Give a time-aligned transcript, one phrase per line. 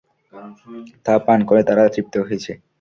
[1.05, 2.51] তা পান করে তারা তৃপ্ত হয়েছে।